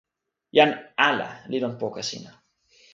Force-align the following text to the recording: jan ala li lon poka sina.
jan 0.57 0.71
ala 1.09 1.29
li 1.49 1.57
lon 1.63 1.75
poka 1.81 2.01
sina. 2.09 2.31